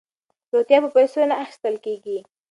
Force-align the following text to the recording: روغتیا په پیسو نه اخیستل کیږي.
روغتیا 0.53 0.77
په 0.83 0.89
پیسو 0.95 1.19
نه 1.29 1.35
اخیستل 1.43 1.75
کیږي. 1.85 2.17